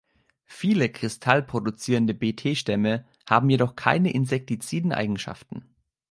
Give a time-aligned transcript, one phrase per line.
[0.47, 5.75] Viele kristallproduzierende Bt-Stämme haben jedoch keine insektiziden Eigenschaften.